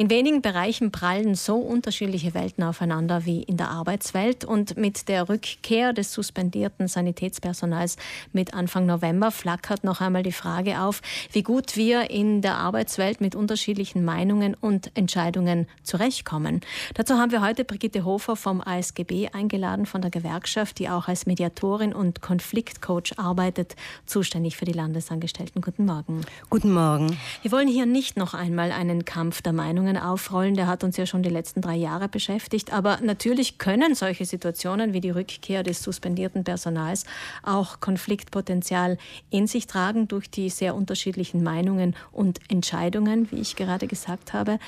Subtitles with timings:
[0.00, 5.28] In wenigen Bereichen prallen so unterschiedliche Welten aufeinander wie in der Arbeitswelt und mit der
[5.28, 7.98] Rückkehr des suspendierten Sanitätspersonals
[8.32, 11.02] mit Anfang November flackert noch einmal die Frage auf,
[11.32, 16.62] wie gut wir in der Arbeitswelt mit unterschiedlichen Meinungen und Entscheidungen zurechtkommen.
[16.94, 21.26] Dazu haben wir heute Brigitte Hofer vom ASGB eingeladen von der Gewerkschaft, die auch als
[21.26, 23.76] Mediatorin und Konfliktcoach arbeitet,
[24.06, 25.60] zuständig für die Landesangestellten.
[25.60, 26.22] Guten Morgen.
[26.48, 27.18] Guten Morgen.
[27.42, 30.96] Wir wollen hier nicht noch einmal einen Kampf der Meinungen Entwicklungen aufrollen, der hat uns
[30.96, 32.72] ja schon die letzten drei Jahre beschäftigt.
[32.72, 37.04] Aber natürlich können solche Situationen wie die Rückkehr des suspendierten Personals
[37.42, 38.98] auch Konfliktpotenzial
[39.30, 44.58] in sich tragen durch die sehr unterschiedlichen Meinungen und Entscheidungen, wie ich gerade gesagt habe.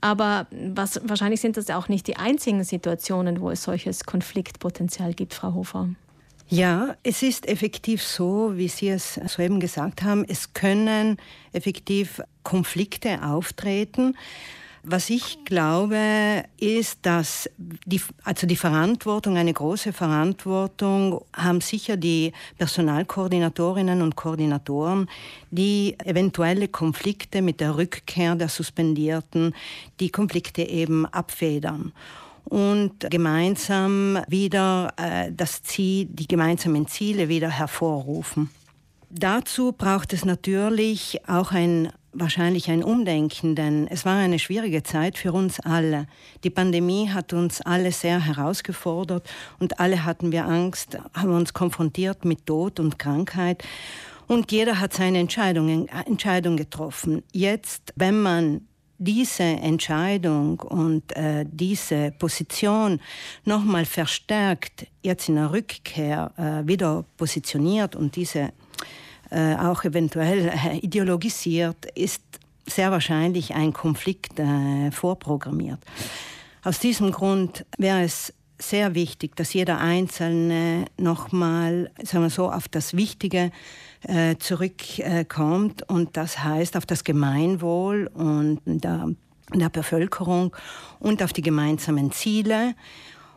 [0.00, 5.34] Aber was, wahrscheinlich sind das auch nicht die einzigen Situationen, wo es solches Konfliktpotenzial gibt,
[5.34, 5.88] Frau Hofer.
[6.48, 10.24] Ja, es ist effektiv so, wie Sie es soeben gesagt haben.
[10.28, 11.16] Es können
[11.52, 14.14] effektiv Konflikte auftreten.
[14.88, 22.32] Was ich glaube, ist, dass die, also die Verantwortung, eine große Verantwortung haben sicher die
[22.56, 25.08] Personalkoordinatorinnen und Koordinatoren,
[25.50, 29.56] die eventuelle Konflikte mit der Rückkehr der Suspendierten,
[29.98, 31.92] die Konflikte eben abfedern
[32.44, 38.50] und gemeinsam wieder äh, das Ziel, die gemeinsamen Ziele wieder hervorrufen.
[39.10, 45.18] Dazu braucht es natürlich auch ein wahrscheinlich ein Umdenken, denn es war eine schwierige Zeit
[45.18, 46.06] für uns alle.
[46.44, 52.24] Die Pandemie hat uns alle sehr herausgefordert und alle hatten wir Angst, haben uns konfrontiert
[52.24, 53.62] mit Tod und Krankheit.
[54.26, 57.22] Und jeder hat seine Entscheidung, Entscheidung getroffen.
[57.32, 58.62] Jetzt, wenn man
[58.98, 63.00] diese Entscheidung und äh, diese Position
[63.44, 68.52] nochmal verstärkt, jetzt in der Rückkehr äh, wieder positioniert und diese
[69.30, 72.22] äh, auch eventuell äh, ideologisiert, ist
[72.66, 75.80] sehr wahrscheinlich ein Konflikt äh, vorprogrammiert.
[76.64, 82.68] Aus diesem Grund wäre es sehr wichtig, dass jeder Einzelne nochmal, sagen wir so, auf
[82.68, 83.50] das Wichtige
[84.02, 89.10] äh, zurückkommt und das heißt auf das Gemeinwohl und der,
[89.54, 90.56] der Bevölkerung
[90.98, 92.74] und auf die gemeinsamen Ziele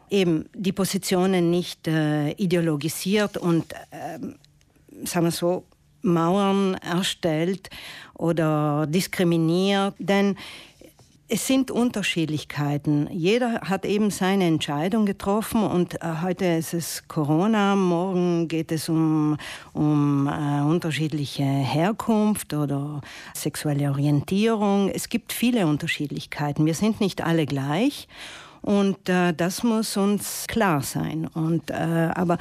[0.09, 4.19] eben die Positionen nicht äh, ideologisiert und, äh,
[5.05, 5.65] sagen wir so,
[6.01, 7.69] Mauern erstellt
[8.13, 9.95] oder diskriminiert.
[9.99, 10.35] Denn
[11.31, 13.07] es sind Unterschiedlichkeiten.
[13.11, 18.89] Jeder hat eben seine Entscheidung getroffen und äh, heute ist es Corona, morgen geht es
[18.89, 19.37] um,
[19.73, 23.01] um äh, unterschiedliche Herkunft oder
[23.35, 24.89] sexuelle Orientierung.
[24.89, 26.65] Es gibt viele Unterschiedlichkeiten.
[26.65, 28.07] Wir sind nicht alle gleich
[28.61, 31.27] und äh, das muss uns klar sein.
[31.27, 32.37] Und, äh, aber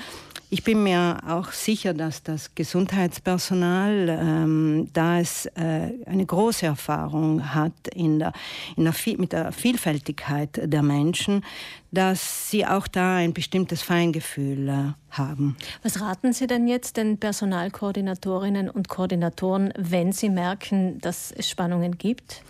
[0.51, 7.55] ich bin mir auch sicher, dass das Gesundheitspersonal, ähm, da es äh, eine große Erfahrung
[7.55, 8.33] hat in der,
[8.77, 11.45] in der, mit der Vielfältigkeit der Menschen,
[11.91, 14.75] dass sie auch da ein bestimmtes Feingefühl äh,
[15.11, 15.57] haben.
[15.83, 21.99] Was raten Sie denn jetzt den Personalkoordinatorinnen und Koordinatoren, wenn sie merken, dass es Spannungen
[21.99, 22.43] gibt?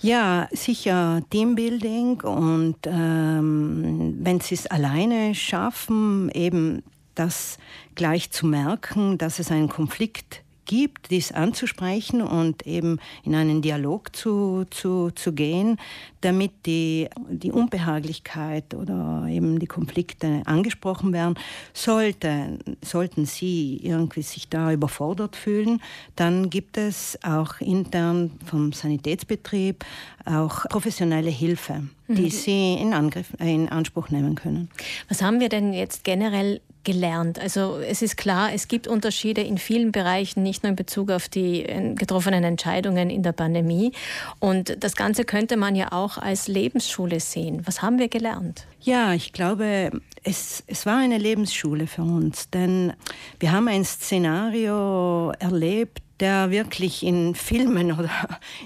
[0.00, 6.84] Ja, sicher Teambuilding und ähm, wenn sie es alleine schaffen, eben
[7.16, 7.58] das
[7.96, 14.14] gleich zu merken, dass es einen Konflikt gibt, dies anzusprechen und eben in einen Dialog
[14.14, 15.78] zu, zu, zu gehen,
[16.20, 21.34] damit die, die Unbehaglichkeit oder eben die Konflikte angesprochen werden.
[21.72, 25.80] Sollte, sollten Sie irgendwie sich da überfordert fühlen,
[26.16, 29.84] dann gibt es auch intern vom Sanitätsbetrieb
[30.24, 32.30] auch professionelle Hilfe, die mhm.
[32.30, 34.68] Sie in, Angriff, in Anspruch nehmen können.
[35.08, 37.38] Was haben wir denn jetzt generell gelernt?
[37.38, 41.28] Also es ist klar, es gibt Unterschiede in vielen Bereichen, nicht nur in Bezug auf
[41.28, 43.92] die äh, getroffenen Entscheidungen in der Pandemie.
[44.38, 47.66] Und das Ganze könnte man ja auch als Lebensschule sehen.
[47.66, 48.66] Was haben wir gelernt?
[48.80, 49.90] Ja, ich glaube,
[50.22, 52.94] es, es war eine Lebensschule für uns, denn
[53.38, 58.10] wir haben ein Szenario erlebt, der wirklich in Filmen oder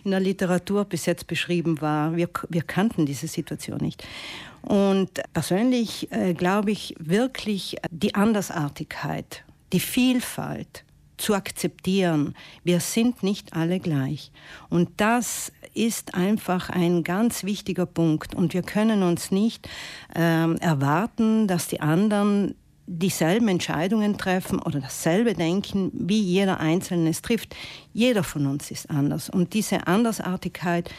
[0.05, 2.17] in der Literatur bis jetzt beschrieben war.
[2.17, 4.07] Wir, wir kannten diese Situation nicht.
[4.63, 10.85] Und persönlich äh, glaube ich wirklich die Andersartigkeit, die Vielfalt
[11.23, 12.35] zu akzeptieren.
[12.65, 14.33] Wir sind nicht alle gleich.
[14.69, 18.35] Und das ist einfach ein ganz wichtiger Punkt.
[18.35, 19.69] Und wir können uns nicht
[20.15, 22.55] äh, erwarten, dass die anderen
[22.87, 27.55] dieselben Entscheidungen treffen oder dasselbe denken, wie jeder Einzelne es trifft.
[27.93, 29.31] Jeder von uns ist anders.
[29.31, 30.91] Und diese Andersartigkeit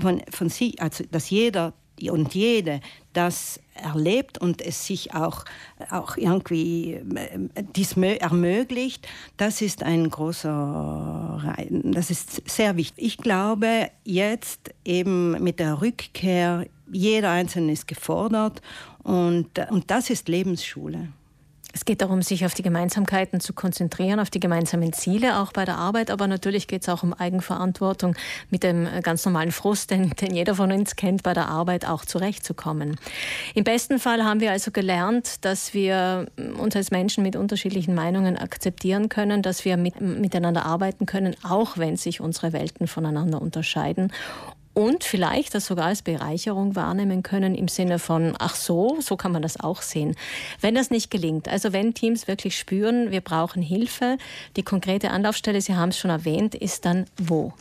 [0.00, 1.74] von, von sie, also dass jeder
[2.10, 2.80] und jede
[3.12, 5.44] das erlebt und es sich auch,
[5.90, 7.38] auch irgendwie äh,
[7.76, 9.06] dies ermöglicht,
[9.36, 13.04] das ist ein großer, das ist sehr wichtig.
[13.04, 18.60] Ich glaube, jetzt eben mit der Rückkehr, jeder Einzelne ist gefordert
[19.02, 21.08] und, und das ist Lebensschule.
[21.72, 25.64] Es geht darum, sich auf die Gemeinsamkeiten zu konzentrieren, auf die gemeinsamen Ziele, auch bei
[25.64, 26.10] der Arbeit.
[26.10, 28.14] Aber natürlich geht es auch um Eigenverantwortung
[28.50, 32.04] mit dem ganz normalen Frust, den, den jeder von uns kennt, bei der Arbeit auch
[32.04, 32.96] zurechtzukommen.
[33.54, 36.26] Im besten Fall haben wir also gelernt, dass wir
[36.58, 41.78] uns als Menschen mit unterschiedlichen Meinungen akzeptieren können, dass wir mit, miteinander arbeiten können, auch
[41.78, 44.12] wenn sich unsere Welten voneinander unterscheiden
[44.74, 49.32] und vielleicht das sogar als Bereicherung wahrnehmen können im Sinne von, ach so, so kann
[49.32, 50.14] man das auch sehen.
[50.60, 54.18] Wenn das nicht gelingt, also wenn Teams wirklich spüren, wir brauchen Hilfe,
[54.56, 57.52] die konkrete Anlaufstelle, Sie haben es schon erwähnt, ist dann wo?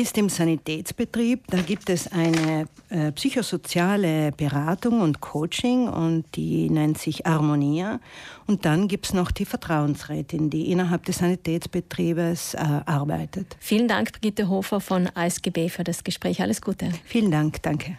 [0.00, 1.44] Ist im Sanitätsbetrieb.
[1.48, 8.00] Da gibt es eine äh, psychosoziale Beratung und Coaching und die nennt sich Harmonia.
[8.46, 13.56] Und dann gibt es noch die Vertrauensrätin, die innerhalb des Sanitätsbetriebes äh, arbeitet.
[13.58, 16.42] Vielen Dank, Brigitte Hofer von ASGB, für das Gespräch.
[16.42, 16.90] Alles Gute.
[17.06, 17.94] Vielen Dank, danke.